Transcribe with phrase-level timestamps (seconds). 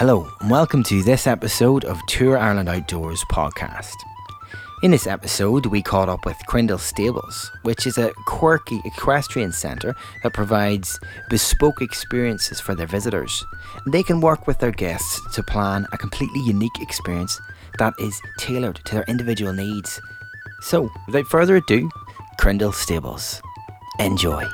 [0.00, 3.96] Hello, and welcome to this episode of Tour Ireland Outdoors podcast.
[4.82, 9.94] In this episode, we caught up with Crindle Stables, which is a quirky equestrian centre
[10.22, 10.98] that provides
[11.28, 13.44] bespoke experiences for their visitors.
[13.88, 17.38] They can work with their guests to plan a completely unique experience
[17.78, 20.00] that is tailored to their individual needs.
[20.62, 21.90] So, without further ado,
[22.38, 23.42] Crindle Stables.
[23.98, 24.46] Enjoy.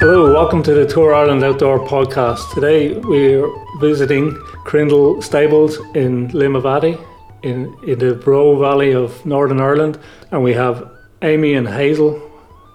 [0.00, 2.54] Hello, welcome to the Tour Ireland Outdoor Podcast.
[2.54, 3.46] Today we're
[3.80, 6.98] visiting Crindle Stables in Limavady
[7.42, 9.98] in, in the Roe Valley of Northern Ireland,
[10.30, 12.18] and we have Amy and Hazel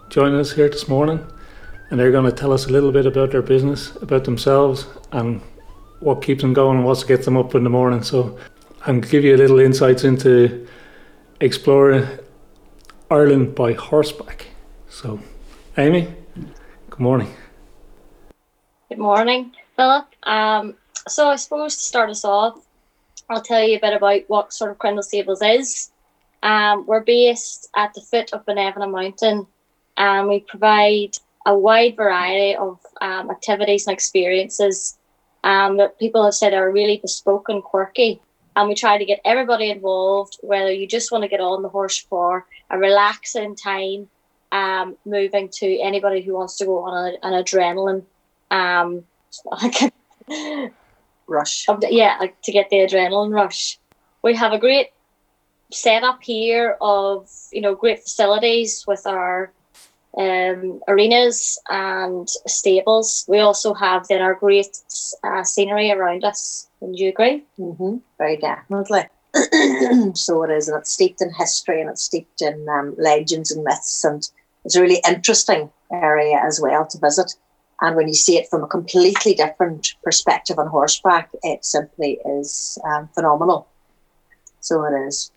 [0.10, 1.20] joining us here this morning,
[1.90, 5.42] and they're going to tell us a little bit about their business, about themselves, and
[6.02, 8.04] what keeps them going and what gets them up in the morning.
[8.04, 8.38] So,
[8.86, 10.68] I'm give you a little insights into
[11.42, 12.08] exploring
[13.10, 14.46] Ireland by horseback.
[14.90, 15.20] So,
[15.76, 16.14] Amy.
[16.96, 17.34] Good morning.
[18.88, 20.08] Good morning, Philip.
[20.24, 20.76] Um,
[21.10, 22.66] so I suppose to start us off,
[23.30, 25.92] I'll tell you a bit about what sort of Crindle Stables is.
[26.42, 29.46] Um, we're based at the foot of Binevenagh Mountain,
[29.98, 34.98] and we provide a wide variety of um, activities and experiences
[35.44, 38.22] um, that people have said are really bespoke and quirky.
[38.56, 41.68] And we try to get everybody involved, whether you just want to get on the
[41.68, 44.08] horse for a relaxing time
[44.52, 48.04] um, moving to anybody who wants to go on a, an adrenaline
[48.52, 49.04] um,
[51.28, 51.66] rush.
[51.90, 53.80] Yeah, like to get the adrenaline rush.
[54.22, 54.90] We have a great
[55.72, 59.52] setup here of you know great facilities with our
[60.18, 63.26] um, arenas and stables.
[63.28, 64.78] We also have then our great
[65.24, 66.70] uh, scenery around us.
[66.80, 67.44] Would you agree?
[67.60, 67.98] Mm-hmm.
[68.18, 69.08] Very definitely.
[70.16, 73.64] so it is, and it's steeped in history and it's steeped in um, legends and
[73.64, 74.30] myths, and
[74.64, 77.34] it's a really interesting area as well to visit.
[77.82, 82.80] And when you see it from a completely different perspective on horseback, it simply is
[82.86, 83.68] um, phenomenal.
[84.62, 85.32] So it is.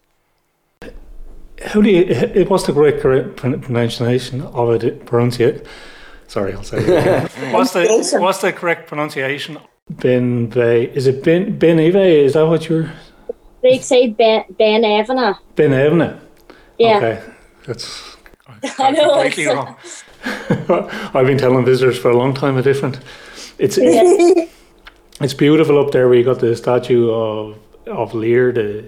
[1.66, 2.46] How do you?
[2.46, 5.04] What's the correct, correct pronunciation of it?
[5.04, 5.66] Pronunciate.
[6.28, 6.78] Sorry, I'll say.
[6.78, 9.58] It what's the What's the correct pronunciation?
[9.90, 10.84] Ben Bay.
[10.84, 11.96] Is it Ben Ben Eve?
[11.96, 12.92] Is that what you're?
[13.62, 15.38] They say Ben Ben Evana.
[15.56, 16.20] Ben Evana.
[16.78, 16.96] Yeah.
[16.96, 17.22] Okay,
[17.66, 18.16] that's.
[18.78, 19.22] I know.
[19.22, 19.76] Completely wrong.
[20.24, 22.98] I've been telling visitors for a long time a different.
[23.58, 23.78] It's
[25.20, 26.08] it's beautiful up there.
[26.08, 28.52] where you got the statue of of Lir.
[28.52, 28.84] The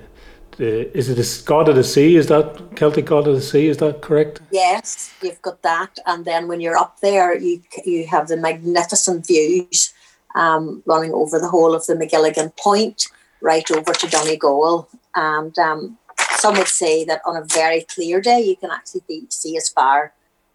[0.57, 2.17] the is it the god of the sea?
[2.17, 3.67] Is that Celtic god of the sea?
[3.69, 4.41] Is that correct?
[4.51, 9.27] Yes, you've got that, and then when you're up there, you you have the magnificent
[9.27, 9.93] views
[10.35, 13.09] um, running over the whole of the Magilligan Point,
[13.41, 15.99] right over to Donegal, and um,
[16.37, 19.69] some would say that on a very clear day, you can actually be, see as
[19.69, 20.13] far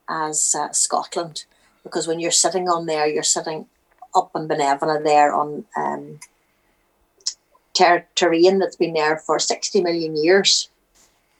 [0.09, 1.45] as uh, Scotland,
[1.83, 3.67] because when you're sitting on there, you're sitting
[4.15, 6.19] up in Binevenagh there on um,
[7.75, 10.69] ter- terrain that's been there for 60 million years.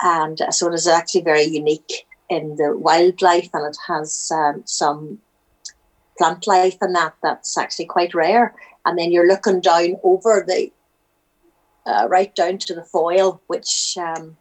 [0.01, 4.63] And uh, so it is actually very unique in the wildlife and it has um,
[4.65, 5.19] some
[6.17, 8.53] plant life and that that's actually quite rare.
[8.85, 10.71] And then you're looking down over the
[11.85, 14.37] uh, right down to the foyle, which um,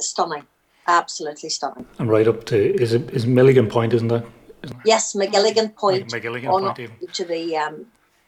[0.00, 0.44] stunning,
[0.86, 1.86] absolutely stunning.
[1.98, 4.26] And right up to is it is Milligan Point, isn't that?
[4.62, 6.10] Isn't yes, Magilligan Point.
[6.10, 6.78] Magilligan on Point.
[6.80, 6.96] Even.
[7.12, 7.86] to the um,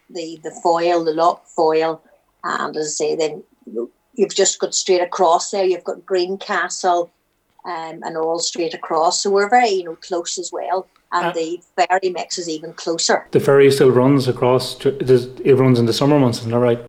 [0.09, 2.01] the the foyle, the Lough Foyle,
[2.43, 3.43] and as I say, then
[4.13, 5.65] you've just got straight across there.
[5.65, 7.11] You've got Greencastle,
[7.65, 9.21] um, and all straight across.
[9.21, 10.87] So we're very you know close as well.
[11.11, 13.27] And uh, the ferry makes us even closer.
[13.31, 14.77] The ferry still runs across.
[14.85, 16.79] It runs in the summer months, isn't that right?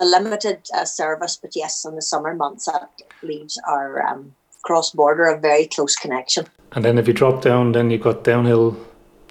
[0.00, 2.90] A limited uh, service, but yes, in the summer months that
[3.22, 6.46] leaves our um, cross border a very close connection.
[6.72, 8.76] And then if you drop down, then you've got downhill,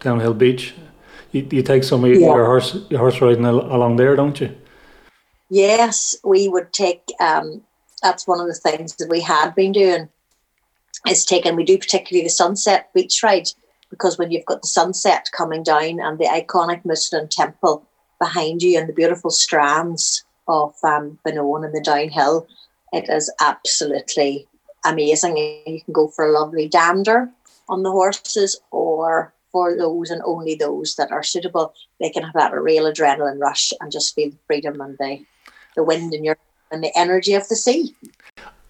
[0.02, 0.74] downhill beach.
[1.32, 2.36] You, you take some of your, Yeah.
[2.36, 4.56] your horse your horse riding al- along there, don't you?
[5.50, 7.04] Yes, we would take.
[7.20, 7.62] Um,
[8.04, 10.10] that's one of the things that we had been doing.
[11.08, 11.56] Is taking.
[11.56, 13.48] We do particularly the sunset beach ride
[13.90, 17.88] because when you've got the sunset coming down and the iconic Mussenden Temple
[18.20, 22.48] behind you and the beautiful strands of um, Benone and the downhill,
[22.94, 24.48] it is absolutely
[24.86, 25.38] amazing.
[25.38, 27.30] You can go for a lovely dander
[27.70, 32.34] on the horses, or for those and only those that are suitable, they can have
[32.34, 35.26] that real adrenaline rush and just feel the freedom and the,
[35.76, 36.38] the wind in your
[36.72, 37.96] and the energy of the sea.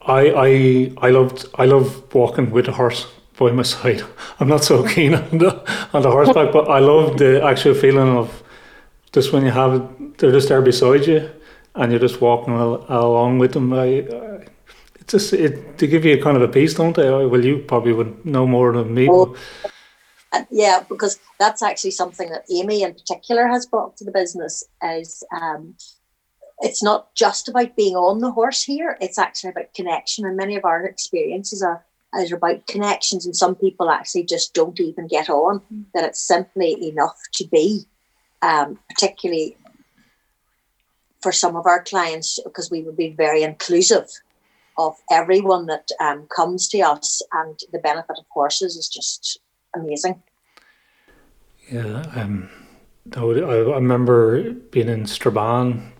[0.01, 3.07] I I I loved I love walking with a horse
[3.37, 4.03] by my side.
[4.39, 5.51] I'm not so keen on the
[5.93, 8.43] on the horseback, but I love the actual feeling of
[9.11, 11.29] just when you have it, they're just there beside you,
[11.77, 13.71] and you're just walking al- along with them.
[13.73, 14.45] I, I
[14.99, 17.09] it's just it to give you a kind of a piece, don't they?
[17.09, 19.07] Well, you probably would know more than me.
[19.09, 19.35] Oh.
[20.33, 24.65] And yeah, because that's actually something that Amy in particular has brought to the business
[24.83, 25.75] is um,
[26.59, 30.25] it's not just about being on the horse here, it's actually about connection.
[30.25, 34.79] And many of our experiences are, are about connections, and some people actually just don't
[34.79, 35.61] even get on,
[35.93, 37.85] that it's simply enough to be,
[38.41, 39.55] um, particularly
[41.21, 44.09] for some of our clients, because we would be very inclusive
[44.77, 49.39] of everyone that um, comes to us, and the benefit of horses is just
[49.75, 50.21] amazing.
[51.71, 52.49] Yeah, um,
[53.15, 55.91] I, would, I, remember being in Strabane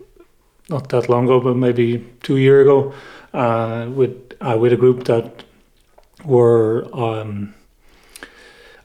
[0.70, 2.94] not that long ago, but maybe two year ago,
[3.34, 5.44] uh, with uh, with a group that
[6.24, 7.54] were um,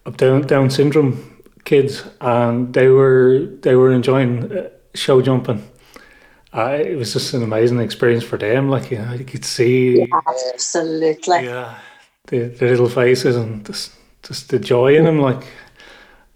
[0.05, 5.69] of Down Down syndrome kids, and they were they were enjoying uh, show jumping.
[6.55, 8.69] Uh, it was just an amazing experience for them.
[8.69, 11.79] Like you, know, you could see, absolutely, yeah,
[12.27, 15.19] the, the little faces and just just the joy in them.
[15.19, 15.47] Like,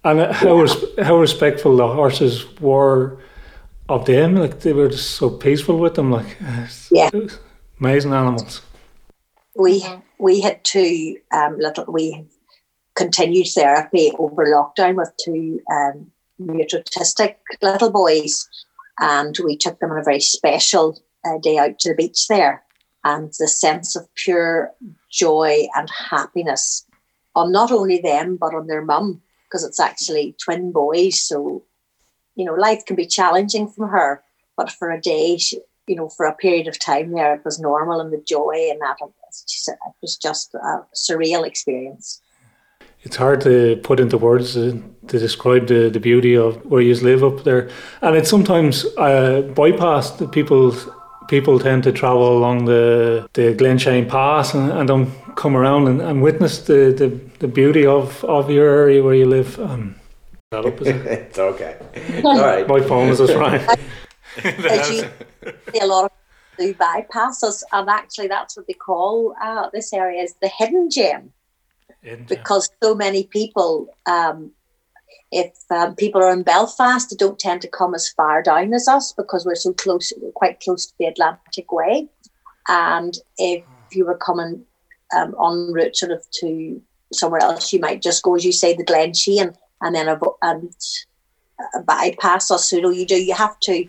[0.05, 3.19] and how res- how respectful the horses were
[3.91, 4.37] of them.
[4.37, 6.11] Like they were just so peaceful with them.
[6.11, 6.39] Like,
[6.91, 7.11] yeah,
[7.79, 8.63] amazing animals.
[9.55, 9.85] We
[10.19, 12.25] we had two um, little we
[12.95, 16.11] continued therapy over lockdown with two um,
[16.41, 18.49] autistic little boys
[19.01, 22.63] and we took them on a very special uh, day out to the beach there.
[23.05, 24.73] And the sense of pure
[25.11, 26.85] joy and happiness
[27.37, 31.21] on not only them, but on their mum, because it's actually twin boys.
[31.21, 31.63] So,
[32.35, 34.25] you know, life can be challenging from her,
[34.57, 37.61] but for a day, she, you know, for a period of time there, it was
[37.61, 38.97] normal and the joy and that.
[39.01, 39.13] It
[40.03, 42.21] was just a surreal experience
[43.07, 46.93] it's hard to put into words to, to, describe the, the beauty of where you
[46.97, 47.71] live up there.
[48.03, 50.33] And it's sometimes uh, bypassed.
[50.33, 50.75] People
[51.29, 56.01] people tend to travel along the, the Glenshane Pass and, and don't come around and,
[56.01, 57.09] and witness the, the,
[57.39, 59.59] the, beauty of, of your area where you live.
[59.61, 59.97] Um,
[60.51, 61.77] that up, it's okay.
[62.25, 62.67] All right.
[62.67, 63.79] My phone is just right.
[64.45, 66.11] As see a lot of
[66.59, 71.33] do bypasses, and actually that's what they call uh, this area is the hidden gem
[72.29, 74.53] because so many people, um,
[75.33, 78.89] if um, people are in Belfast, they don't tend to come as far down as
[78.89, 82.09] us because we're so close, we're quite close to the Atlantic Way.
[82.69, 84.65] And if you were coming
[85.17, 86.81] um, en route sort of to
[87.13, 90.19] somewhere else, you might just go, as you say, the Glen Shane and then a,
[90.43, 90.75] and
[91.61, 92.71] uh, bypass us.
[92.71, 93.89] So you do, you have to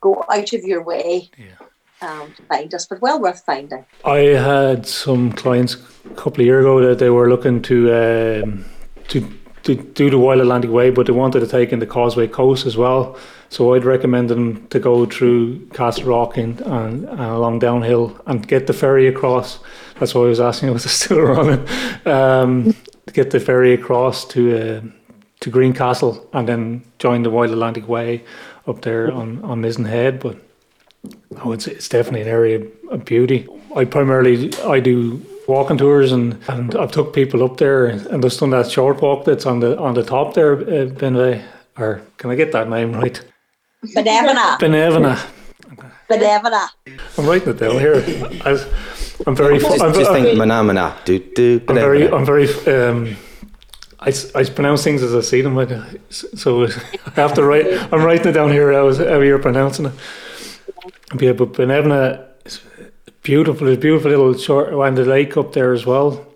[0.00, 1.30] go out of your way.
[1.36, 1.66] Yeah
[2.04, 3.84] um, to find us, but well worth finding.
[4.04, 8.64] I had some clients a couple of years ago that they were looking to um,
[9.08, 9.28] to,
[9.64, 12.66] to do the Wild Atlantic Way, but they wanted to take in the Causeway Coast
[12.66, 13.16] as well.
[13.48, 18.46] So I'd recommend them to go through Castle Rock and, and, and along downhill and
[18.46, 19.60] get the ferry across.
[20.00, 21.66] That's why I was asking was it still running.
[22.04, 22.74] Um,
[23.12, 24.80] get the ferry across to uh,
[25.40, 28.24] to Greencastle and then join the Wild Atlantic Way
[28.66, 30.36] up there on on Mizen Head, but
[31.44, 33.46] Oh, it's it's definitely an area of beauty.
[33.74, 38.40] I primarily I do walking tours and, and I've took people up there and just
[38.40, 41.42] done that short walk that's on the on the top there, uh, Benve,
[41.76, 43.20] or can I get that name right?
[43.84, 44.58] Binevenagh.
[44.58, 45.30] Binevenagh.
[46.08, 46.68] Binevenagh.
[47.18, 47.96] I'm writing it down here.
[48.44, 48.64] I,
[49.26, 49.58] I'm very.
[49.58, 51.04] Just, I'm, just I'm, think manamana.
[51.04, 51.60] Do do.
[51.68, 52.08] I'm very.
[52.08, 52.48] I'm very.
[52.66, 53.16] Um,
[54.00, 55.54] I, I pronounce things as I see them.
[56.10, 56.64] So
[57.06, 57.66] I have to write.
[57.92, 58.72] I'm writing it down here.
[58.72, 59.92] How, how you're pronouncing it.
[61.18, 62.60] Yeah, but Binevenagh is
[63.22, 63.66] beautiful.
[63.66, 66.26] There's a beautiful little short around the lake up there as well.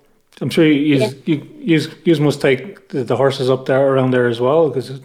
[0.41, 1.11] I'm sure you yeah.
[1.25, 5.01] you, you, you must take the, the, horses up there around there as well because.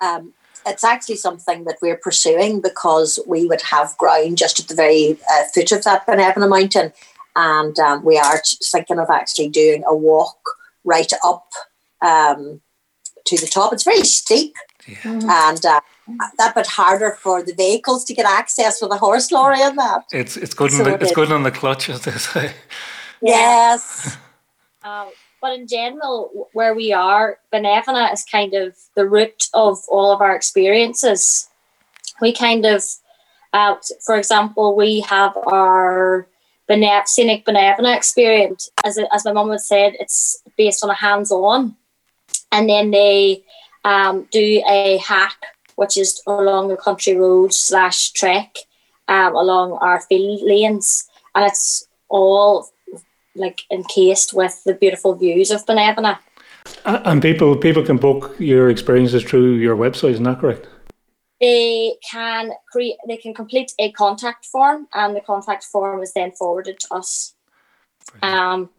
[0.00, 0.32] Um,
[0.66, 5.16] it's actually something that we're pursuing because we would have ground just at the very
[5.30, 6.92] uh, foot of that Binevenagh mountain,
[7.36, 10.38] and um, we are thinking of actually doing a walk
[10.84, 11.46] right up
[12.02, 12.60] um,
[13.26, 13.72] to the top.
[13.72, 14.54] It's very steep,
[14.88, 14.96] yeah.
[15.04, 15.80] and uh,
[16.38, 20.04] that bit harder for the vehicles to get access for the horse lorry and that.
[20.12, 22.52] It's it's good so the, it it's good on the clutch, as they say.
[23.22, 24.18] Yes.
[24.84, 25.08] um,
[25.40, 30.20] but in general, where we are, Binevenagh is kind of the root of all of
[30.20, 31.48] our experiences.
[32.20, 32.84] We kind of,
[33.54, 36.28] uh, for example, we have our
[36.68, 38.70] Bene- scenic Binevenagh experience.
[38.84, 41.74] As, as my mum had said, it's based on a hands-on,
[42.52, 43.44] and then they
[43.82, 45.36] um, do a hack
[45.76, 48.56] which is along the country road slash trek
[49.08, 52.68] um, along our field lanes, and it's all
[53.34, 56.18] like encased with the beautiful views of Binevenagh.
[56.84, 60.66] And people people can book your experiences through your website, isn't that correct?
[61.40, 62.96] They can create.
[63.06, 67.34] They can complete a contact form, and the contact form is then forwarded to us.
[68.22, 68.70] Um,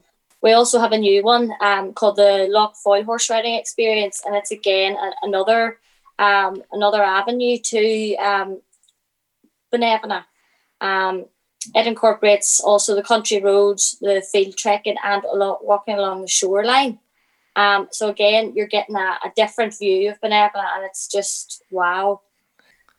[0.41, 4.35] we also have a new one um, called the Lough Foyle Horse Riding Experience, and
[4.35, 5.79] it's again a, another
[6.19, 8.61] um, another avenue to um,
[9.73, 10.25] Binevenagh.
[10.81, 11.25] Um,
[11.75, 16.99] it incorporates also the country roads, the field trekking, and along, walking along the shoreline.
[17.55, 22.21] Um, so again, you're getting a, a different view of Binevenagh, and it's just wow.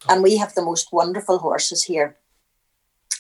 [0.08, 2.16] And we have the most wonderful horses here.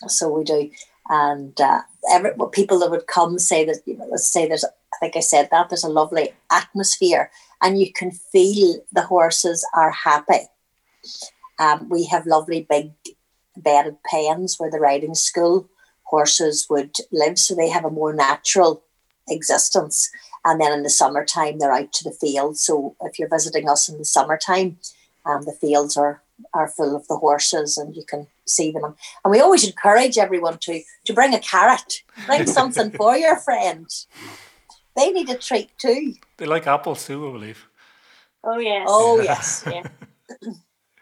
[0.06, 0.70] So we do,
[1.08, 4.64] and uh, every well, people that would come say that you know, let's say there's,
[4.64, 7.30] I think I said that there's a lovely atmosphere,
[7.62, 10.46] and you can feel the horses are happy.
[11.58, 12.92] Um, we have lovely big
[13.56, 15.68] bedded pens where the riding school
[16.04, 18.82] horses would live, so they have a more natural
[19.28, 20.10] existence.
[20.44, 22.62] And then in the summertime, they're out to the fields.
[22.62, 24.78] So if you're visiting us in the summertime,
[25.26, 26.22] um, the fields are
[26.54, 28.94] are full of the horses, and you can see them.
[29.24, 33.86] And we always encourage everyone to to bring a carrot, bring something for your friend.
[34.98, 36.14] They need a treat too.
[36.36, 37.68] They like apples too, I believe.
[38.42, 38.86] Oh yes.
[38.90, 39.64] Oh yes.
[39.66, 39.86] yeah.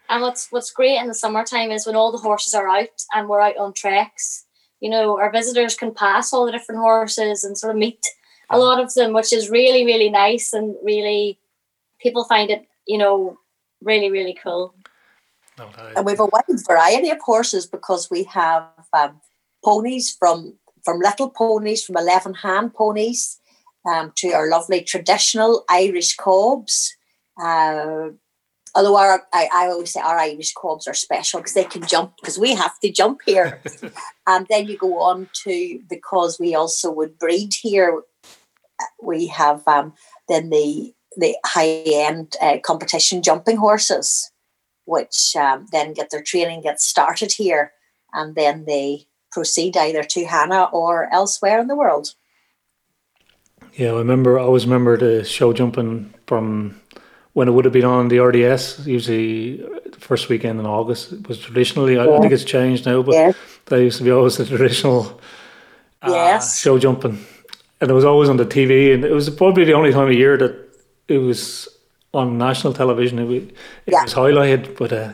[0.09, 3.27] And what's what's great in the summertime is when all the horses are out and
[3.27, 4.45] we're out on treks.
[4.79, 8.05] You know, our visitors can pass all the different horses and sort of meet
[8.49, 11.37] a lot of them, which is really really nice and really
[11.99, 13.37] people find it you know
[13.81, 14.73] really really cool.
[15.59, 18.63] And we have a wide variety of horses because we have
[18.93, 19.19] um,
[19.65, 20.53] ponies from
[20.85, 23.39] from little ponies, from eleven hand ponies,
[23.87, 26.95] um, to our lovely traditional Irish cobs.
[27.41, 28.09] Uh,
[28.75, 32.13] although our I, I always say our Irish cobs are special because they can jump
[32.19, 33.61] because we have to jump here.
[34.27, 38.01] and then you go on to because we also would breed here.
[39.01, 39.93] We have um,
[40.27, 44.31] then the the high end uh, competition jumping horses,
[44.85, 47.71] which um, then get their training gets started here,
[48.13, 52.13] and then they proceed either to Hannah or elsewhere in the world.
[53.75, 54.39] Yeah, I remember.
[54.39, 56.79] I always remember the show jumping from
[57.33, 58.87] when it would have been on the RDS.
[58.87, 61.97] Usually, the first weekend in August it was traditionally.
[61.97, 62.19] I Yeah.
[62.19, 63.31] think it's changed now, but Yeah.
[63.65, 65.19] that used to be always the traditional
[66.01, 66.59] uh, Yes.
[66.61, 67.17] show jumping,
[67.81, 68.93] and it was always on the TV.
[68.93, 70.53] And it was probably the only time of year that
[71.07, 71.67] it was
[72.13, 73.19] on national television.
[73.19, 73.53] It, was, it
[73.87, 74.03] Yeah.
[74.03, 74.91] was highlighted, but.
[74.91, 75.09] Uh,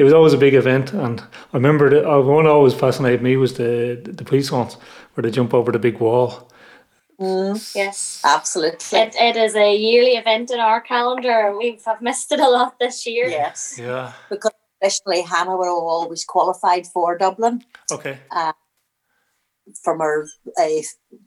[0.00, 1.20] it was always a big event, and
[1.52, 4.76] I remember the uh, one that always fascinated me was the the police ones
[5.14, 6.48] where they jump over the big wall.
[7.18, 8.20] Yes.
[8.24, 8.98] Absolutely.
[8.98, 11.54] It, it is a yearly event in our calendar.
[11.58, 13.28] We've have missed it a lot this year.
[13.28, 13.76] yes.
[13.78, 14.12] Yeah.
[14.30, 18.18] Because traditionally Hannah were always qualified for Dublin Okay.
[19.82, 20.26] from her
[20.60, 20.66] uh,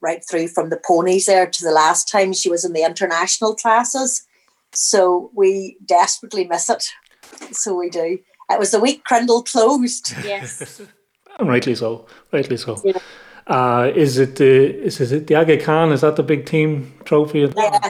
[0.02, 3.54] right through from the ponies there to the last time she was in the international
[3.56, 4.26] classes.
[4.74, 6.86] So we desperately miss it.
[7.52, 8.20] So we do.
[8.50, 10.14] It was the week Crindle closed.
[10.24, 10.82] Yes.
[11.40, 12.06] And rightly so.
[12.32, 12.82] Rightly so.
[12.86, 12.98] Yeah.
[13.52, 14.54] Uh, is it the
[14.88, 15.92] is is it the Aga Khan?
[15.92, 17.40] Is that the big team trophy?
[17.40, 17.90] Yeah.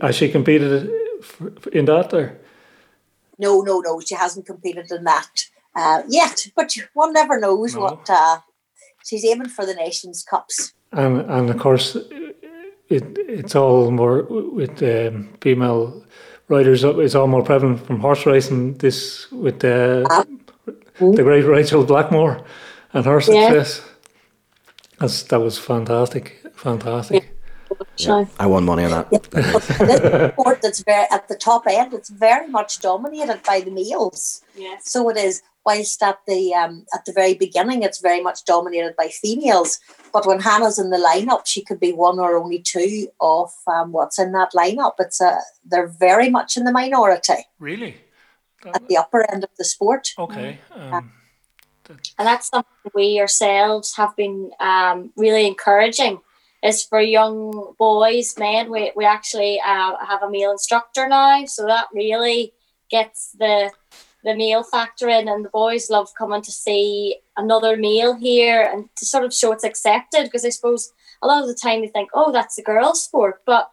[0.00, 0.90] Has she competed
[1.22, 2.32] for- in that or?
[3.38, 4.00] No, no, no.
[4.00, 5.30] She hasn't competed in that
[5.76, 6.48] uh, yet.
[6.56, 7.80] But one never knows No.
[7.82, 8.38] what uh,
[9.04, 10.72] she's aiming for the Nations Cups.
[10.92, 11.96] And and of course,
[12.88, 13.04] it
[13.38, 14.22] it's all more
[14.60, 16.02] with um, female
[16.48, 16.82] riders.
[16.82, 18.78] It's all more prevalent from horse racing.
[18.78, 20.04] This with the
[20.98, 22.40] the great Rachael Blackmore
[22.94, 23.64] and her Yeah.
[25.00, 25.22] Success.
[25.22, 27.34] That's that was fantastic, fantastic.
[27.96, 29.10] So, I won money on that.
[29.10, 34.42] This sport that's very at the top end, it's very much dominated by the males.
[34.56, 34.90] yes.
[34.90, 35.42] So it is.
[35.66, 39.78] Whilst at the um, at the very beginning, it's very much dominated by females.
[40.14, 43.92] But when Hannah's in the lineup, she could be one or only two of um,
[43.92, 44.94] what's in that lineup.
[44.98, 47.96] It's a they're very much in the minority Really?
[48.74, 50.14] at the upper end of the sport.
[50.18, 50.58] Okay.
[50.74, 51.12] Um,
[52.18, 56.20] And that's something we ourselves have been um, really encouraging
[56.62, 58.70] is for young boys, men.
[58.70, 61.44] We, we actually uh, have a male instructor now.
[61.44, 62.52] So that really
[62.90, 63.70] gets the
[64.24, 68.88] the male factor in and the boys love coming to see another male here and
[68.96, 70.92] to sort of show it's accepted because I suppose
[71.22, 73.70] a lot of the time they think, oh, that's a girls' sport, but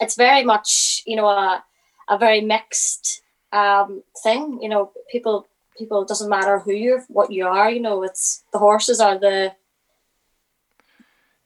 [0.00, 1.64] it's very much, you know, a,
[2.08, 4.58] a very mixed um, thing.
[4.60, 5.46] You know, people
[5.82, 9.18] people it doesn't matter who you're what you are, you know, it's the horses are
[9.18, 9.52] the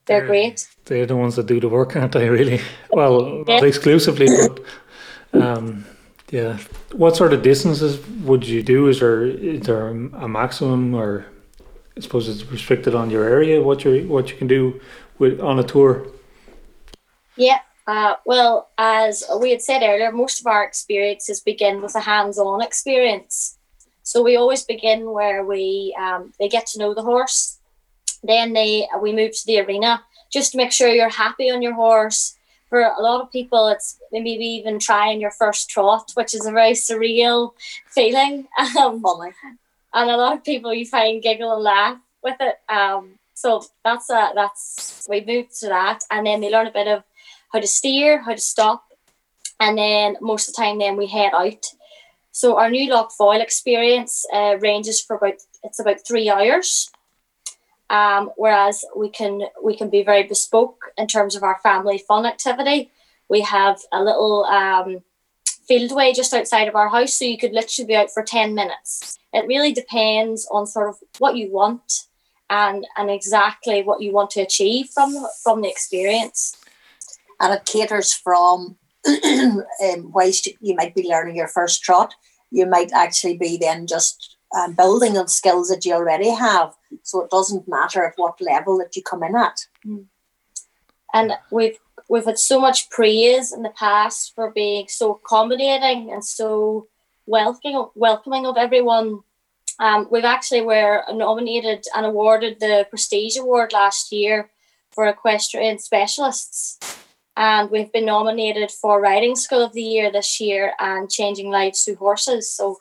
[0.06, 0.68] they're great.
[0.84, 2.28] They're the ones that do the work, aren't they?
[2.28, 2.60] Really?
[2.90, 3.56] Well, Yeah.
[3.56, 4.54] not exclusively, but
[5.42, 5.84] um,
[6.30, 6.58] yeah.
[6.92, 8.88] What sort of distances would you do?
[8.88, 11.26] Is there is there a maximum, or
[11.96, 13.60] I suppose it's restricted on your area?
[13.62, 14.80] What you what you can do
[15.18, 16.06] with on a tour?
[17.36, 17.60] Yeah.
[17.88, 22.60] Uh, well, as we had said earlier, most of our experiences begin with a hands-on
[22.62, 23.55] experience.
[24.06, 27.58] So we always begin where we um, they get to know the horse,
[28.22, 31.75] then they we move to the arena just to make sure you're happy on your
[31.75, 32.36] horse.
[32.68, 36.52] For a lot of people, it's maybe even trying your first trot, which is a
[36.52, 37.54] very surreal
[37.88, 38.46] feeling.
[38.78, 39.02] Um,
[39.92, 42.56] and a lot of people you find giggle and laugh with it.
[42.68, 46.86] Um, so that's a, that's we move to that, and then they learn a bit
[46.86, 47.02] of
[47.52, 48.84] how to steer, how to stop,
[49.58, 51.66] and then most of the time, then we head out.
[52.40, 56.90] So our new Lough Foyle experience uh, ranges for about it's about three hours.
[57.88, 62.26] Um, whereas we can we can be very bespoke in terms of our family fun
[62.26, 62.90] activity.
[63.30, 65.02] We have a little um,
[65.66, 69.18] fieldway just outside of our house, so you could literally be out for ten minutes.
[69.32, 72.06] It really depends on sort of what you want
[72.50, 76.54] and and exactly what you want to achieve from from the experience.
[77.40, 78.76] and it caters from
[79.84, 82.14] um, whilst you might be learning your first trot,
[82.50, 86.75] you might actually be then just um, building on skills that you already have.
[87.02, 89.66] So it doesn't matter at what level that you come in at.
[91.14, 96.25] and we've we've had so much praise in the past for being so accommodating and
[96.25, 96.86] so
[97.26, 99.20] welcoming welcoming of everyone.
[99.78, 104.50] Um, we've actually were nominated and awarded the Prestige Award last year
[104.90, 106.78] for equestrian specialists,
[107.36, 111.84] and we've been nominated for Riding School of the Year this year and Changing Lives
[111.84, 112.50] Through Horses.
[112.50, 112.80] So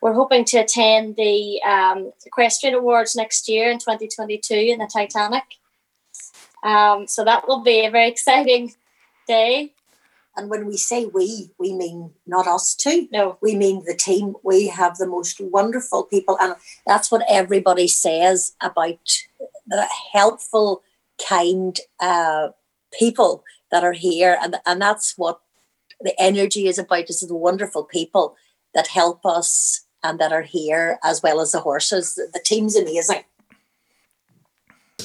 [0.00, 5.44] we're hoping to attend the um, equestrian awards next year in 2022 in the Titanic.
[6.64, 8.74] Um, so that will be a very exciting
[9.28, 9.72] day.
[10.36, 13.06] And when we say we, we mean not us two.
[13.12, 14.34] No, We mean the team.
[14.42, 16.54] We have the most wonderful people, and
[16.86, 18.98] that's what everybody says about
[19.66, 20.82] the helpful,
[21.28, 22.48] kind uh,
[22.98, 25.40] people that are here, and and that's what
[26.00, 27.10] the energy is about.
[27.10, 28.36] Is the wonderful people
[28.74, 32.14] that help us and that are here, as well as the horses.
[32.14, 33.24] The, team's amazing.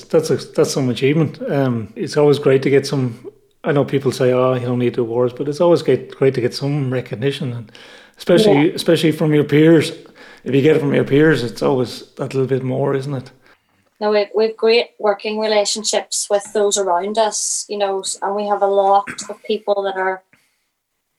[0.10, 1.41] That's a, that's some achievement.
[1.51, 3.32] Um, it's always great to get some.
[3.63, 6.34] I know people say, "Oh, you don't need the awards," but it's always great, great
[6.36, 7.71] to get some recognition, and
[8.17, 9.91] especially especially from your peers.
[10.43, 13.32] If you get it from your peers, it's always that little bit more, isn't it?
[13.99, 18.62] No, we've, we've great working relationships with those around us, you know, and we have
[18.62, 20.23] a lot of people that are,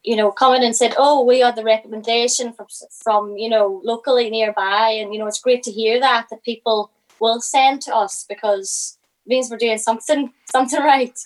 [0.05, 2.67] you know, coming and said, "Oh, we are the recommendation from
[3.03, 6.91] from you know locally nearby," and you know, it's great to hear that that people
[7.21, 11.19] will send to us because it means we're doing something something right.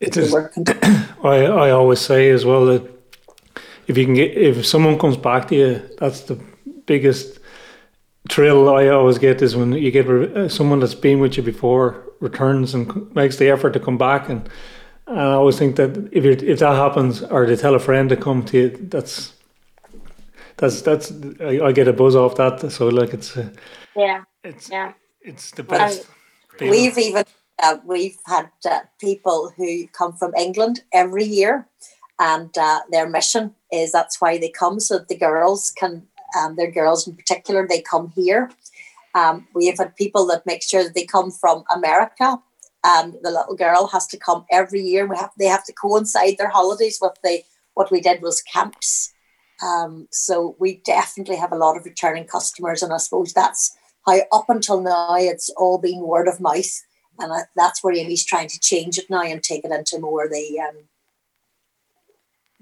[0.00, 0.34] It is.
[1.22, 2.82] I, I always say as well that
[3.86, 6.40] if you can get if someone comes back to you, that's the
[6.86, 7.41] biggest
[8.30, 11.42] thrill I always get is when you get re- uh, someone that's been with you
[11.42, 14.48] before returns and c- makes the effort to come back and.
[15.08, 18.08] And I always think that if you if that happens, or they tell a friend
[18.08, 19.34] to come to you, that's
[20.56, 22.70] that's that's I, I get a buzz off that.
[22.70, 23.50] So like it's uh,
[23.96, 24.92] Yeah, it's yeah.
[25.20, 26.06] it's the best.
[26.56, 26.70] feeling.
[26.70, 27.24] We've even
[27.62, 31.66] uh, we've had uh, people who come from England every year,
[32.20, 36.06] and uh, their mission is that's why they come so that the girls can,
[36.38, 38.50] um, their girls in particular, they come here.
[39.14, 42.38] Um, we have had people that make sure that they come from America,
[42.84, 45.06] and the little girl has to come every year.
[45.06, 47.42] We have they have to coincide their holidays with the
[47.74, 49.12] what we did was camps.
[49.62, 54.18] Um, so we definitely have a lot of returning customers, and I suppose that's how
[54.32, 56.82] up until now it's all been word of mouth,
[57.18, 60.58] and that's where Amy's trying to change it now and take it into more the
[60.60, 60.76] um,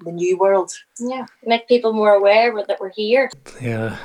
[0.05, 0.73] the new world.
[0.99, 3.31] Yeah, make people more aware that we're here.
[3.61, 3.97] yeah.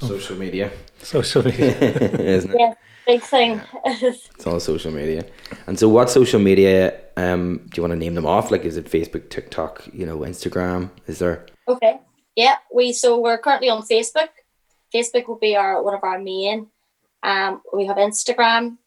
[0.00, 0.70] Social media,
[1.02, 1.76] Social media,
[2.36, 2.56] isn't it?
[2.56, 2.74] Yeah,
[3.04, 3.60] big thing.
[3.84, 5.24] It's all social media.
[5.66, 8.52] And so, what social media um, do you want to name them off?
[8.52, 10.90] Like, is it Facebook, TikTok, you know, Instagram?
[11.08, 11.46] Is there?
[11.66, 11.98] Okay.
[12.36, 14.28] Yeah, we so we're currently on Facebook.
[14.94, 16.68] Facebook will be our one of our main.
[17.24, 18.78] Um, we have Instagram.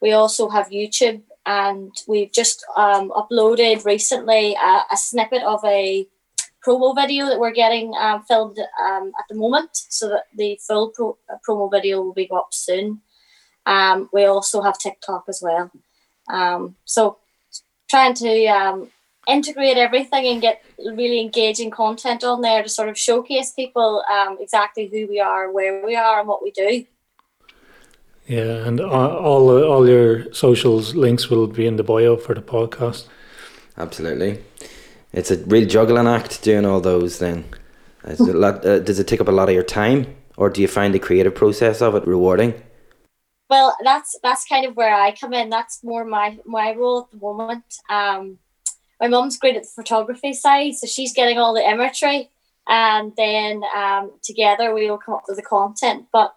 [0.00, 6.06] We also have YouTube, and we've just um, uploaded recently a, a snippet of a
[6.66, 10.90] promo video that we're getting um, filmed um, at the moment, so that the full
[10.90, 13.00] pro- uh, promo video will be up soon.
[13.64, 15.70] Um, we also have TikTok as well.
[16.28, 17.18] Um, so
[17.88, 18.90] trying to um,
[19.28, 24.02] integrate everything and get really engaging content on there to sort of showcase people
[24.40, 26.84] exactly who we are, where we are, and what we do.
[28.26, 32.42] Yeah, and all all, all your socials links will be in the bio for the
[32.42, 33.06] podcast.
[33.78, 34.42] Absolutely.
[35.12, 37.18] It's a real juggling act doing all those.
[37.18, 37.44] Then,
[38.04, 40.50] Is it a lot, uh, does it take up a lot of your time, or
[40.50, 42.54] do you find the creative process of it rewarding?
[43.48, 45.48] Well, that's that's kind of where I come in.
[45.48, 47.64] That's more my my role at the moment.
[47.88, 48.38] Um,
[49.00, 52.30] my mum's great at the photography side, so she's getting all the imagery,
[52.66, 56.06] and then um, together we will come up with the content.
[56.12, 56.34] But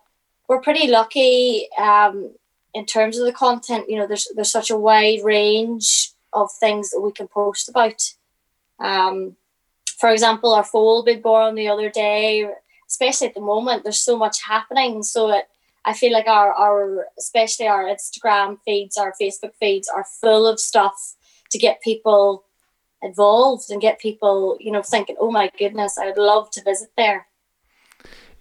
[0.50, 1.70] we're pretty lucky.
[1.78, 2.32] Um,
[2.74, 6.90] in terms of the content, you know, there's there's such a wide range of things
[6.90, 8.14] that we can post about.
[8.80, 9.38] Um,
[9.98, 12.50] for example, our foal been born the other day,
[12.88, 15.04] especially at the moment, there's so much happening.
[15.04, 15.46] So it,
[15.86, 20.60] I feel like our, our, especially our Instagram feeds, our Facebook feeds are full of
[20.60, 21.16] stuff
[21.52, 22.46] to get people
[23.02, 26.90] involved and get people, you know, thinking, oh my goodness, I would love to visit
[26.96, 27.28] there.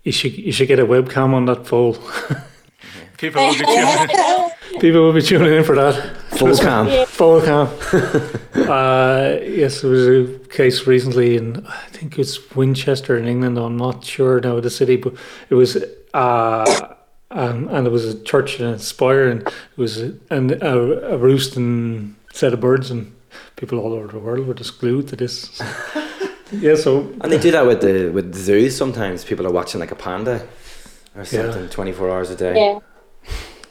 [0.08, 1.92] You should, you should get a webcam on that foal.
[3.18, 4.80] people will be tuning in.
[4.80, 6.16] People will be tuning in for that.
[6.38, 7.06] Full cam.
[7.06, 7.66] Full cam.
[8.70, 13.58] uh, yes, there was a case recently in I think it's Winchester in England.
[13.58, 15.12] I'm not sure now the city, but
[15.50, 15.76] it was
[16.14, 16.94] uh,
[17.30, 21.12] and and it was a church and a spire, and it was a, and a,
[21.12, 23.14] a roosting set of birds, and
[23.56, 25.60] people all over the world were just glued to this.
[26.52, 28.76] Yeah, so And they do that with the with the zoos.
[28.76, 30.46] Sometimes people are watching like a panda
[31.16, 32.54] or something, twenty four hours a day.
[32.56, 32.78] Yeah.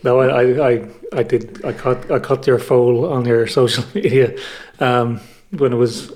[0.03, 1.65] No, I, I, I, I did.
[1.65, 4.37] I caught, I caught your foal on your social media
[4.79, 5.19] um,
[5.51, 6.13] when it was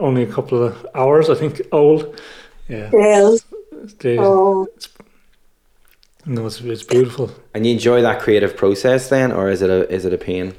[0.00, 2.20] only a couple of hours, I think, old.
[2.68, 3.44] Yeah, Yes.
[3.98, 4.68] They- Oh,
[6.26, 7.32] no, it's, it's beautiful.
[7.54, 10.54] And you enjoy that creative process then, or is it a is it a pain,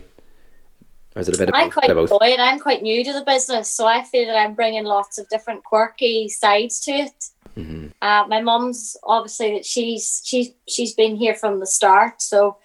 [1.15, 2.11] or is it a bit I'm quite both?
[2.11, 2.35] enjoy.
[2.39, 5.63] I'm quite new to the business, so I feel that I'm bringing lots of different
[5.63, 7.25] quirky sides to it.
[7.55, 12.57] hmm Uh, my mum's obviously that she's she's she's been here from the start, so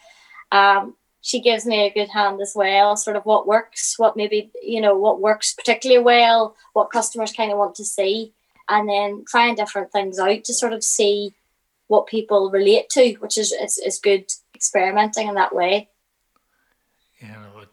[0.51, 2.97] um, she gives me a good hand as well.
[2.97, 7.53] Sort of what works, what maybe you know what works particularly well, what customers kind
[7.53, 8.33] of want to see,
[8.69, 11.35] and then trying different things out to sort of see
[11.89, 15.89] what people relate to, which is is, is good experimenting in that way.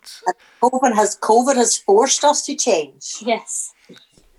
[0.05, 3.05] You know, it's COVID has COVID has forced us to change.
[3.21, 3.73] Yes.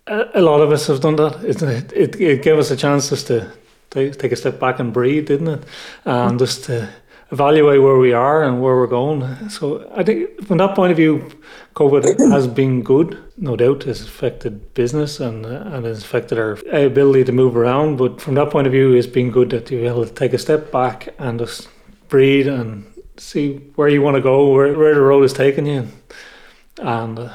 [0.07, 1.43] a, a lot of us have done that.
[1.45, 3.51] It, it, it gave us a chance just to
[3.91, 5.63] take, take a step back and breathe, didn't it?
[6.05, 6.89] And just to
[7.33, 9.49] evaluate where we are and where we're going.
[9.49, 11.29] So I think from that point of view,
[11.75, 13.19] COVID has been good.
[13.37, 17.97] No doubt, it's affected business and uh, and it's affected our ability to move around.
[17.97, 20.39] But from that point of view, it's been good that you're able to take a
[20.39, 21.69] step back and just
[22.09, 22.85] breathe and
[23.19, 25.89] see where you want to go, where, where the road is taking you,
[26.81, 27.33] and uh,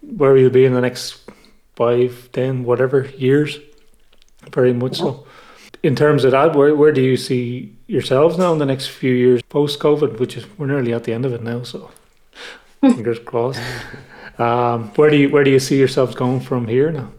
[0.00, 1.30] where you'll be in the next
[1.76, 3.58] five, ten, whatever years.
[4.52, 5.26] Very much so.
[5.82, 9.12] In terms of that, where where do you see yourselves now in the next few
[9.12, 11.90] years post COVID, which is we're nearly at the end of it now, so
[12.80, 13.60] fingers crossed.
[14.38, 17.12] Um, where do you where do you see yourselves going from here now?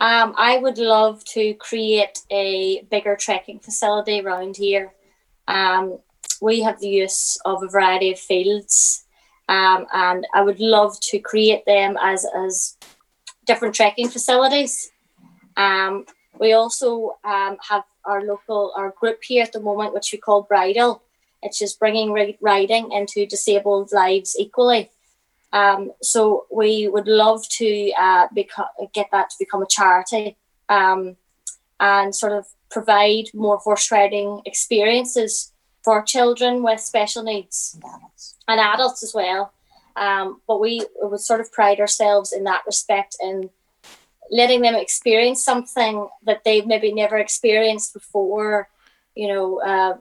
[0.00, 4.94] Um, I would love to create a bigger trekking facility around here.
[5.46, 5.98] Um,
[6.40, 9.04] we have the use of a variety of fields,
[9.48, 12.76] um, and I would love to create them as as
[13.46, 14.90] different trekking facilities.
[15.56, 16.06] Um,
[16.38, 20.42] we also um, have our local our group here at the moment, which we call
[20.42, 21.02] Bridle.
[21.42, 24.90] It's just bringing ri- riding into disabled lives equally.
[25.52, 30.36] Um, so we would love to uh, beco- get that to become a charity
[30.68, 31.16] um,
[31.80, 35.49] and sort of provide more horse riding experiences
[35.82, 37.78] for children with special needs
[38.46, 39.52] and adults as well.
[39.96, 43.50] Um, but we would sort of pride ourselves in that respect in
[44.30, 48.68] letting them experience something that they've maybe never experienced before,
[49.14, 49.96] you know, uh,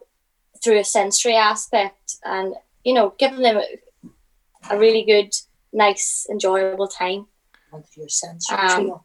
[0.64, 5.34] through a sensory aspect and, you know, giving them a, a really good,
[5.74, 7.26] nice, enjoyable time.
[7.96, 9.00] Your sensory Um.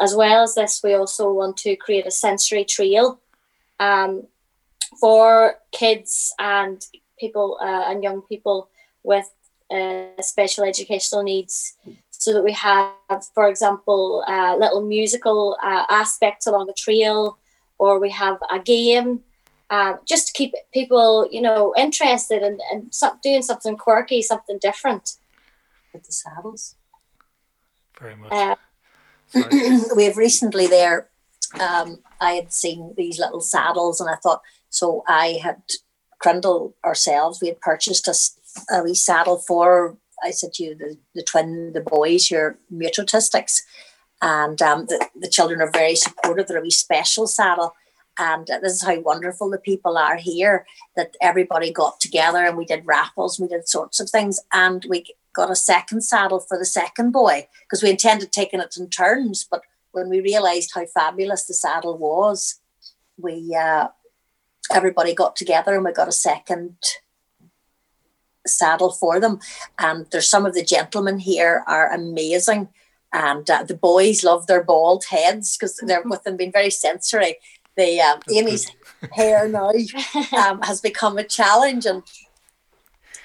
[0.00, 3.20] As well as this, we also want to create a sensory trail
[3.78, 4.26] um,
[5.00, 6.84] for kids and
[7.18, 8.68] people uh, and young people
[9.02, 9.30] with
[9.70, 11.74] uh, special educational needs.
[12.10, 12.92] So that we have,
[13.34, 17.38] for example, uh, little musical uh, aspects along the trail,
[17.78, 19.22] or we have a game,
[19.70, 24.58] um, just to keep people, you know, interested and in, in doing something quirky, something
[24.60, 25.16] different.
[25.92, 26.76] with the saddles.
[27.98, 28.32] Very much.
[28.32, 28.56] Uh,
[29.96, 31.08] we have recently there.
[31.58, 35.04] Um, I had seen these little saddles, and I thought so.
[35.06, 35.62] I had
[36.18, 37.40] Crindle ourselves.
[37.40, 38.08] We had purchased
[38.70, 39.96] a wee saddle for.
[40.24, 43.62] I said to you, the, the twin, the boys, your mute autistics,
[44.20, 46.46] and um, the, the children are very supportive.
[46.46, 47.74] They're a wee special saddle,
[48.18, 50.64] and this is how wonderful the people are here.
[50.96, 55.04] That everybody got together and we did raffles, we did sorts of things, and we
[55.34, 59.46] got a second saddle for the second boy because we intended taking it in turns,
[59.50, 62.60] but when we realised how fabulous the saddle was,
[63.18, 63.88] we uh,
[64.70, 66.76] everybody got together and we got a second
[68.46, 69.38] saddle for them.
[69.78, 72.68] And there's some of the gentlemen here are amazing,
[73.12, 77.36] and uh, the boys love their bald heads because they're with them being very sensory.
[77.76, 78.70] The um, Amy's
[79.12, 79.70] hair now
[80.36, 82.02] um, has become a challenge, and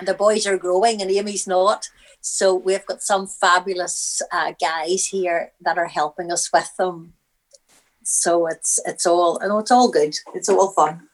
[0.02, 1.89] the boys are growing and Amy's not.
[2.21, 7.13] So we've got some fabulous uh, guys here that are helping us with them.
[8.10, 10.15] So it's it's all I know it's all good.
[10.34, 11.10] It's all fun.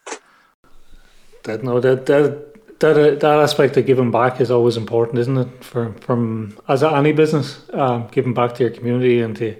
[1.44, 5.38] That no that that that uh, that aspect of giving back is always important, isn't
[5.38, 5.64] it?
[5.64, 9.56] For from as any business, um, giving back to your community and to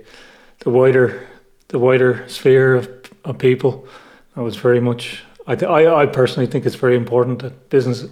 [0.60, 1.28] the wider
[1.70, 2.88] the wider sphere of,
[3.26, 3.88] of people.
[4.36, 5.24] That was very much.
[5.48, 8.06] I, th- I I personally think it's very important that business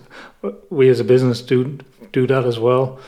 [0.71, 1.77] we as a business do
[2.11, 2.99] do that as well.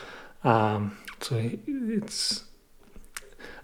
[0.44, 2.43] Um, so it's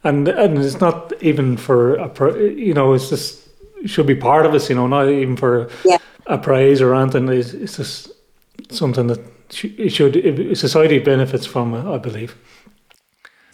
[0.05, 3.49] and and it's not even for a pro, you know it's just
[3.87, 5.99] should be part of us you know not even for Yeah.
[6.27, 8.11] a praise or anything it's, it's just
[8.71, 12.37] something that sh- it should it, society benefits from I believe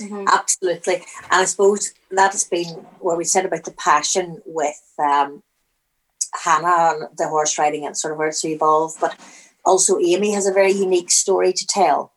[0.01, 0.97] Absolutely.
[1.31, 2.67] And I suppose that has been
[3.01, 5.43] where we said about the passion with um,
[6.45, 8.99] Hannah and the horse riding and sort of where it's evolved.
[9.01, 9.17] But
[9.65, 12.13] also, Amy has a very unique story to tell.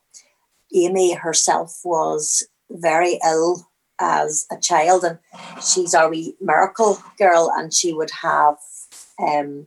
[0.74, 3.66] Amy herself was very ill
[4.00, 5.18] as a child, and
[5.62, 8.56] she's our wee miracle girl, and she would have
[9.18, 9.66] um,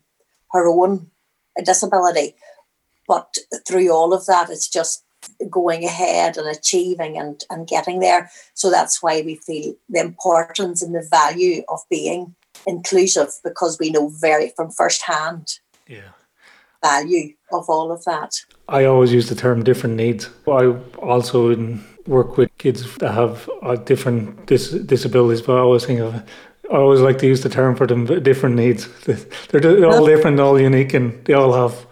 [0.52, 1.10] her own
[1.64, 2.36] disability.
[3.08, 3.36] But
[3.68, 5.04] through all of that, it's just
[5.50, 8.30] going ahead and achieving and, and getting there.
[8.54, 13.90] So that's why we feel the importance and the value of being inclusive because we
[13.90, 16.12] know very from first hand yeah
[16.84, 18.42] value of all of that.
[18.68, 20.30] I always use the term different needs.
[20.48, 20.66] I
[20.98, 26.00] also in- work with kids that have uh, different dis- disabilities, but I always think
[26.00, 26.16] of
[26.72, 28.88] I always like to use the term for them different needs.
[29.06, 31.86] They're, they're all different, all unique, and they all have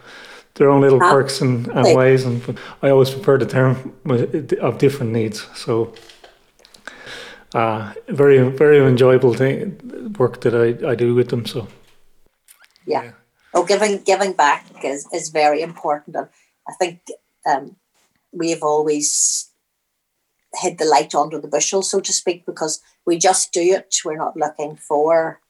[0.54, 2.24] their own little quirks and, and ways.
[2.24, 5.46] And I always prefer the term of different needs.
[5.54, 5.94] So.
[7.54, 11.68] Uh, very very enjoyable thing work that I, I do with them so
[12.86, 13.12] Yeah.
[13.52, 16.28] Oh, giving giving back is, is very important, and
[16.66, 17.00] I think
[17.44, 17.76] um,
[18.32, 19.51] we have always
[20.56, 23.96] hid the light under the bushel, so to speak, because we just do it.
[24.04, 25.40] We're not looking for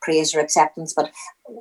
[0.00, 1.12] praise or acceptance, but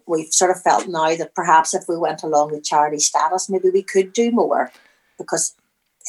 [0.07, 3.69] we've sort of felt now that perhaps if we went along with charity status, maybe
[3.69, 4.71] we could do more,
[5.17, 5.55] because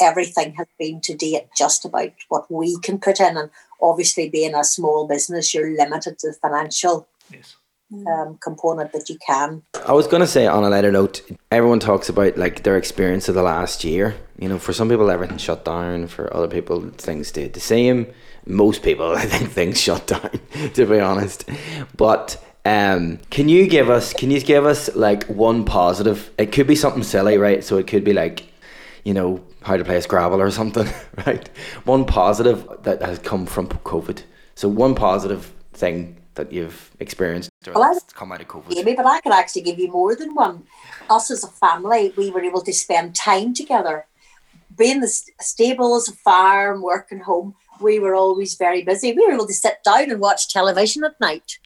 [0.00, 3.50] everything has been to date just about what we can put in, and
[3.83, 7.56] obviously being a small business, you're limited to the financial yes
[8.06, 9.62] um, component that you can.
[9.86, 13.34] I was gonna say on a lighter note, everyone talks about like their experience of
[13.34, 14.16] the last year.
[14.38, 16.06] You know, for some people everything shut down.
[16.06, 18.06] For other people, things stayed the same.
[18.46, 20.30] Most people, I think, things shut down.
[20.74, 21.48] To be honest,
[21.96, 24.12] but um, can you give us?
[24.12, 26.30] Can you give us like one positive?
[26.38, 27.64] It could be something silly, right?
[27.64, 28.52] So it could be like,
[29.04, 30.88] you know, how to play Scrabble or something,
[31.26, 31.48] right?
[31.84, 34.22] One positive that has come from COVID.
[34.54, 38.76] So one positive thing that you've experienced or Well, I- that's come out of COVID.
[38.76, 40.66] Amy, but I could actually give you more than one.
[41.08, 44.06] Us as a family, we were able to spend time together.
[44.76, 49.12] Being the st- stables, farm, work, and home, we were always very busy.
[49.12, 51.58] We were able to sit down and watch television at night.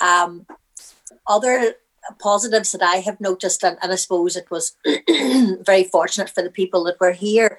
[0.00, 0.46] Um,
[1.26, 1.74] other
[2.18, 4.74] positives that I have noticed, and, and I suppose it was
[5.66, 7.58] very fortunate for the people that were here,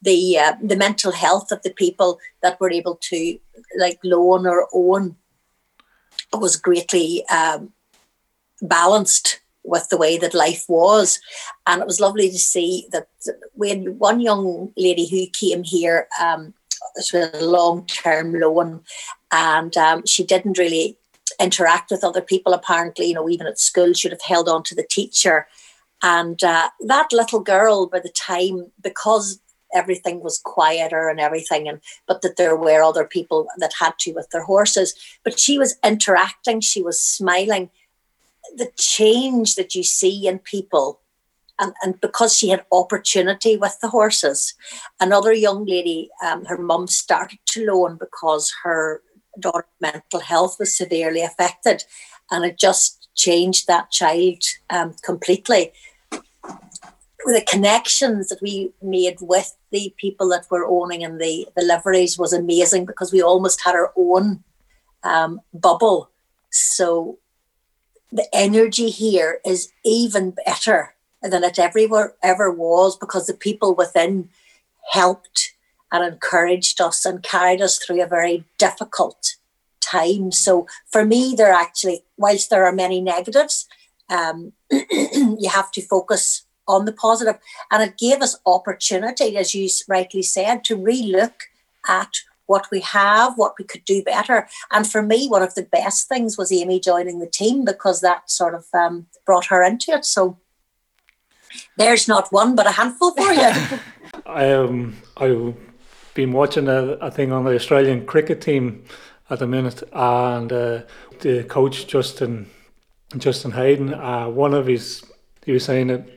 [0.00, 3.38] the uh, the mental health of the people that were able to
[3.78, 5.16] like loan or own
[6.32, 7.72] was greatly um,
[8.60, 11.20] balanced with the way that life was.
[11.66, 13.08] And it was lovely to see that
[13.54, 16.54] when one young lady who came here um,
[17.12, 18.80] with a long term loan,
[19.30, 20.96] and um, she didn't really
[21.40, 23.06] interact with other people, apparently.
[23.06, 25.46] You know, even at school, she'd have held on to the teacher.
[26.02, 29.38] And uh, that little girl, by the time, because
[29.74, 34.12] everything was quieter and everything, and but that there were other people that had to
[34.12, 37.70] with their horses, but she was interacting, she was smiling.
[38.56, 41.00] The change that you see in people,
[41.58, 44.54] and, and because she had opportunity with the horses,
[45.00, 49.02] another young lady, um, her mum started to loan because her
[49.38, 51.84] daughter's mental health was severely affected,
[52.30, 55.72] and it just changed that child um, completely.
[57.24, 62.18] The connections that we made with the people that were owning and the, the liveries
[62.18, 64.42] was amazing because we almost had our own
[65.04, 66.10] um, bubble.
[66.50, 67.18] So
[68.10, 74.28] the energy here is even better than it ever ever was because the people within
[74.90, 75.54] helped
[75.90, 79.36] and encouraged us and carried us through a very difficult
[79.80, 80.32] time.
[80.32, 83.68] So for me, there actually, whilst there are many negatives,
[84.08, 87.38] um, you have to focus on the positive.
[87.70, 91.34] And it gave us opportunity, as you rightly said, to relook
[91.86, 92.12] at
[92.46, 94.48] what we have, what we could do better.
[94.70, 98.30] And for me, one of the best things was Amy joining the team because that
[98.30, 100.04] sort of um, brought her into it.
[100.04, 100.38] So
[101.76, 103.50] There's not one, but a handful for you.
[104.26, 105.54] I um I've
[106.14, 108.84] been watching a, a thing on the Australian cricket team
[109.30, 110.82] at the minute, and uh,
[111.20, 112.46] the coach Justin
[113.16, 115.02] Justin Hayden, uh, one of his
[115.44, 116.08] he was saying that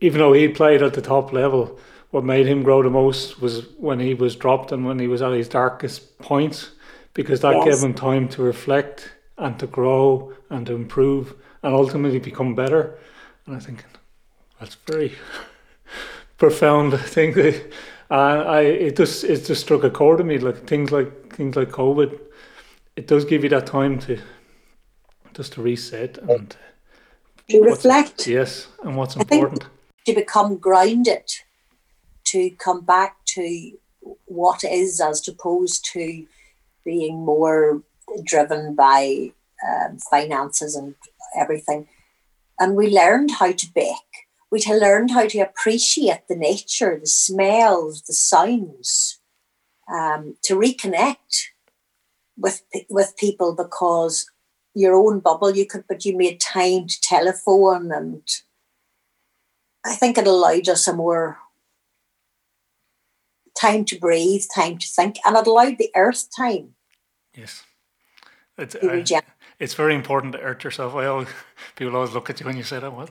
[0.00, 1.78] even though he played at the top level,
[2.10, 5.22] what made him grow the most was when he was dropped and when he was
[5.22, 6.70] at his darkest points,
[7.12, 7.64] because that yes.
[7.64, 12.98] gave him time to reflect and to grow and to improve and ultimately become better.
[13.46, 13.84] And I think
[14.60, 15.12] that's very
[16.38, 17.36] profound thing.
[17.38, 17.64] And
[18.10, 20.38] I it just it just struck a chord to me.
[20.38, 22.18] Like things like things like COVID,
[22.96, 24.20] it does give you that time to
[25.34, 26.56] just to reset and mm.
[27.50, 28.26] To reflect.
[28.26, 29.64] Yes, and what's important
[30.04, 31.30] to become grounded,
[32.24, 33.72] to come back to
[34.26, 36.26] what is as opposed to
[36.84, 37.82] being more
[38.22, 39.32] driven by
[39.66, 40.94] um, finances and
[41.36, 41.88] everything.
[42.60, 43.94] And we learned how to bake.
[44.50, 49.18] We learned how to appreciate the nature, the smells, the sounds,
[49.92, 51.48] um, to reconnect
[52.36, 54.30] with with people because
[54.74, 58.22] your own bubble you could, but you made time to telephone, and
[59.84, 61.38] I think it allowed us a more
[63.58, 66.74] time to breathe, time to think, and it allowed the earth time.
[67.36, 67.62] Yes.
[68.56, 69.20] It's, uh,
[69.58, 70.94] it's very important to earth yourself.
[70.94, 71.28] I always,
[71.76, 72.92] people always look at you when you say that.
[72.92, 73.10] What,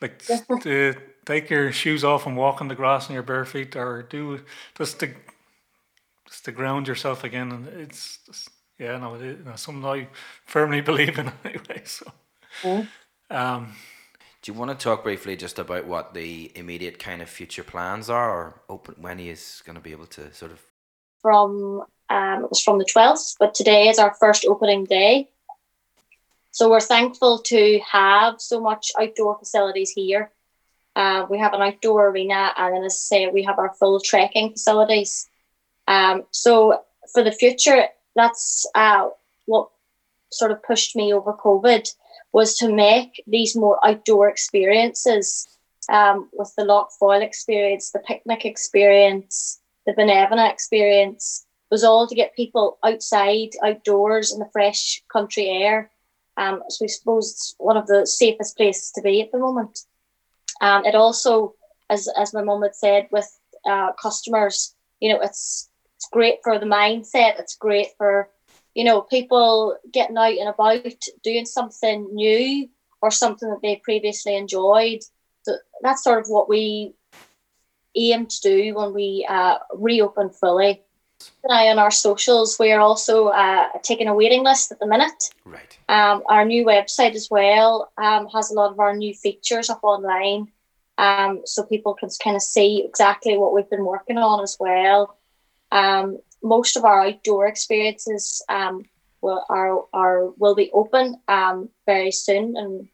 [0.00, 0.22] like
[0.62, 4.02] to take your shoes off and walk on the grass in your bare feet, or
[4.02, 4.40] do
[4.76, 5.10] just to
[6.26, 7.52] just to ground yourself again.
[7.52, 10.08] And it's just, yeah, no, it, you know, something I
[10.44, 11.82] firmly believe in anyway.
[11.84, 12.10] So,
[12.62, 12.88] mm.
[13.30, 13.74] um,
[14.42, 18.10] do you want to talk briefly just about what the immediate kind of future plans
[18.10, 20.60] are, or open when he is going to be able to sort of
[21.22, 25.28] from um, it was from the 12th, but today is our first opening day.
[26.52, 30.30] So we're thankful to have so much outdoor facilities here.
[30.94, 34.00] Uh, we have an outdoor arena, and then, as I say, we have our full
[34.00, 35.28] trekking facilities.
[35.88, 39.08] Um, so for the future, that's uh,
[39.46, 39.68] what
[40.32, 41.88] sort of pushed me over COVID
[42.32, 45.46] was to make these more outdoor experiences
[45.88, 52.14] um, with the Lough Foyle experience, the picnic experience, the Binevenagh experience was all to
[52.14, 55.90] get people outside, outdoors in the fresh country air
[56.36, 59.80] um, so we suppose it's one of the safest places to be at the moment.
[60.60, 61.54] Um, it also,
[61.88, 63.28] as as my mum had said, with
[63.68, 67.38] uh, customers, you know, it's it's great for the mindset.
[67.40, 68.28] It's great for
[68.74, 72.68] you know people getting out and about, doing something new
[73.02, 75.00] or something that they previously enjoyed.
[75.42, 76.94] So that's sort of what we
[77.94, 80.82] aim to do when we uh, reopen fully
[81.44, 82.58] an eye on our socials.
[82.58, 85.30] We are also uh, taking a waiting list at the minute.
[85.44, 85.78] Right.
[85.88, 89.80] Um, our new website as well um, has a lot of our new features up
[89.82, 90.52] online,
[90.98, 95.16] um, so people can kind of see exactly what we've been working on as well.
[95.72, 98.84] Um, most of our outdoor experiences um,
[99.20, 102.88] will are, are will be open um, very soon and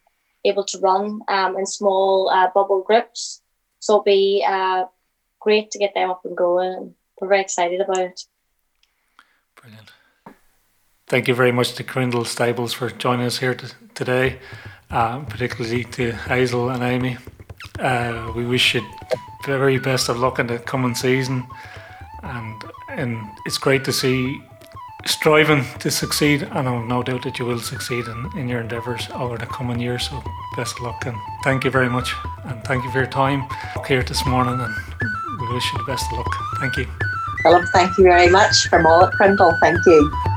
[0.44, 3.42] able to run um, in small uh, bubble groups.
[3.80, 4.84] So it'll be uh,
[5.40, 8.24] great to get them up and going we're very excited about it.
[9.54, 9.92] Brilliant.
[11.06, 14.40] Thank you very much to Crindle Stables for joining us here to, today,
[14.90, 17.18] uh, particularly to Hazel and Amy.
[17.78, 18.80] Uh, we wish you
[19.46, 21.46] the very best of luck in the coming season,
[22.22, 24.40] and and it's great to see
[25.06, 26.42] striving to succeed.
[26.42, 29.80] And I've no doubt that you will succeed in, in your endeavours over the coming
[29.80, 30.08] years.
[30.08, 30.22] So
[30.56, 33.44] best of luck and thank you very much, and thank you for your time
[33.86, 34.60] here this morning.
[34.60, 34.74] And
[35.40, 36.32] we wish you the best of luck.
[36.60, 36.86] Thank you.
[37.42, 39.52] Philip, thank you very much from all at Crindle.
[39.60, 40.31] Thank you.